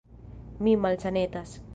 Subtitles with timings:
[0.67, 1.53] Mi malsanetas.